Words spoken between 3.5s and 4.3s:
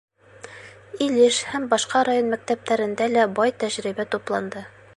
тәжрибә